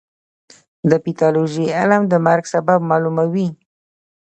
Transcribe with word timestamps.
د 0.89 0.91
پیتالوژي 1.03 1.65
علم 1.79 2.01
د 2.07 2.13
مرګ 2.25 2.43
سبب 2.53 2.79
معلوموي. 2.89 3.47